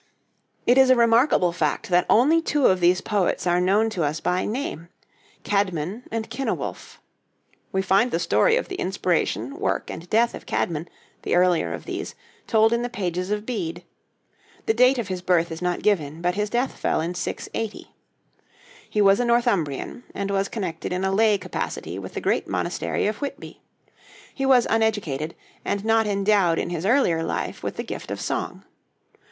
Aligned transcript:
It 0.65 0.79
is 0.79 0.89
a 0.89 0.95
remarkable 0.95 1.51
fact 1.51 1.89
that 1.89 2.07
only 2.09 2.41
two 2.41 2.65
of 2.65 2.79
these 2.79 3.01
poets 3.01 3.45
are 3.45 3.61
known 3.61 3.87
to 3.91 4.03
us 4.03 4.19
by 4.19 4.45
name, 4.45 4.89
Cædmon 5.43 6.05
and 6.09 6.27
Cynewulf. 6.27 6.97
We 7.71 7.83
find 7.83 8.09
the 8.09 8.17
story 8.17 8.55
of 8.55 8.67
the 8.67 8.77
inspiration, 8.77 9.59
work, 9.59 9.91
and 9.91 10.09
death 10.09 10.33
of 10.33 10.47
Cædmon, 10.47 10.87
the 11.21 11.35
earlier 11.35 11.71
of 11.71 11.85
these, 11.85 12.15
told 12.47 12.73
in 12.73 12.81
the 12.81 12.89
pages 12.89 13.29
of 13.29 13.45
Bede. 13.45 13.83
The 14.65 14.73
date 14.73 14.97
of 14.97 15.07
his 15.09 15.21
birth 15.21 15.51
is 15.51 15.61
not 15.61 15.83
given, 15.83 16.19
but 16.19 16.33
his 16.33 16.49
death 16.49 16.79
fell 16.79 16.99
in 16.99 17.13
680. 17.13 17.93
He 18.89 19.01
was 19.03 19.19
a 19.19 19.23
Northumbrian, 19.25 20.01
and 20.15 20.31
was 20.31 20.49
connected 20.49 20.91
in 20.91 21.03
a 21.03 21.11
lay 21.11 21.37
capacity 21.37 21.99
with 21.99 22.15
the 22.15 22.21
great 22.21 22.47
monastery 22.47 23.05
of 23.05 23.17
Whitby. 23.21 23.61
He 24.33 24.47
was 24.47 24.65
uneducated, 24.67 25.35
and 25.63 25.85
not 25.85 26.07
endowed 26.07 26.57
in 26.57 26.71
his 26.71 26.87
earlier 26.87 27.21
life 27.21 27.61
with 27.61 27.75
the 27.75 27.83
gift 27.83 28.09
of 28.09 28.19
song. 28.19 28.63